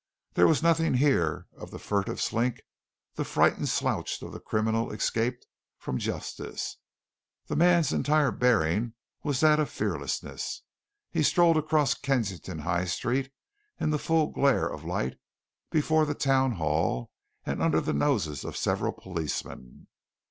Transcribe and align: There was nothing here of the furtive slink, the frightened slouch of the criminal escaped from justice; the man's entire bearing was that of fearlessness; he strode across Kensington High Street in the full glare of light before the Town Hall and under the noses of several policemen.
There 0.33 0.47
was 0.47 0.63
nothing 0.63 0.95
here 0.95 1.45
of 1.55 1.69
the 1.69 1.77
furtive 1.77 2.19
slink, 2.19 2.63
the 3.13 3.23
frightened 3.23 3.69
slouch 3.69 4.19
of 4.23 4.31
the 4.31 4.39
criminal 4.39 4.91
escaped 4.91 5.45
from 5.77 5.99
justice; 5.99 6.77
the 7.45 7.55
man's 7.55 7.93
entire 7.93 8.31
bearing 8.31 8.93
was 9.21 9.41
that 9.41 9.59
of 9.59 9.69
fearlessness; 9.69 10.63
he 11.11 11.21
strode 11.21 11.55
across 11.55 11.93
Kensington 11.93 12.57
High 12.57 12.85
Street 12.85 13.31
in 13.79 13.91
the 13.91 13.99
full 13.99 14.31
glare 14.31 14.67
of 14.67 14.83
light 14.83 15.19
before 15.69 16.07
the 16.07 16.15
Town 16.15 16.53
Hall 16.53 17.11
and 17.45 17.61
under 17.61 17.79
the 17.79 17.93
noses 17.93 18.43
of 18.43 18.57
several 18.57 18.93
policemen. 18.93 19.85